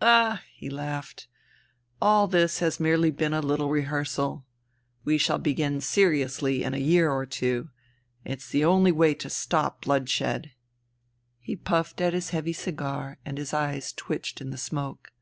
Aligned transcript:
"Ah," 0.00 0.42
he 0.54 0.70
laughed, 0.70 1.28
"all 2.00 2.26
this 2.26 2.60
has 2.60 2.80
merely 2.80 3.10
been 3.10 3.34
a 3.34 3.42
Uttle 3.42 3.70
rehearsal. 3.70 4.46
We 5.04 5.18
shall 5.18 5.36
begin 5.36 5.82
seriously 5.82 6.62
in 6.64 6.72
a 6.72 6.78
year 6.80 7.10
or 7.10 7.26
two. 7.26 7.68
It's 8.24 8.48
the 8.48 8.64
only 8.64 8.92
way 8.92 9.12
to 9.16 9.28
stop 9.28 9.82
bloodshed." 9.82 10.52
He 11.38 11.54
puffed 11.54 12.00
at 12.00 12.14
his 12.14 12.30
heavy 12.30 12.54
cigar 12.54 13.18
and 13.26 13.36
his 13.36 13.52
eyes 13.52 13.92
twitched 13.92 14.40
in 14.40 14.48
the 14.48 14.56
smoke. 14.56 15.12